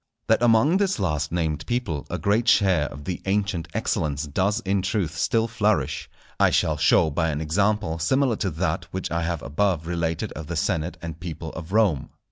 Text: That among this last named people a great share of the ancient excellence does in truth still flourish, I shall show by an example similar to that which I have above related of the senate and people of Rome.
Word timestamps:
That 0.25 0.41
among 0.41 0.77
this 0.77 0.97
last 0.97 1.31
named 1.31 1.63
people 1.67 2.07
a 2.09 2.17
great 2.17 2.47
share 2.47 2.85
of 2.87 3.03
the 3.05 3.21
ancient 3.27 3.67
excellence 3.75 4.25
does 4.25 4.59
in 4.61 4.81
truth 4.81 5.15
still 5.15 5.47
flourish, 5.47 6.09
I 6.39 6.49
shall 6.49 6.77
show 6.77 7.11
by 7.11 7.29
an 7.29 7.39
example 7.39 7.99
similar 7.99 8.35
to 8.37 8.49
that 8.49 8.85
which 8.85 9.11
I 9.11 9.21
have 9.21 9.43
above 9.43 9.85
related 9.85 10.31
of 10.31 10.47
the 10.47 10.55
senate 10.55 10.97
and 11.03 11.19
people 11.19 11.51
of 11.53 11.71
Rome. 11.71 12.09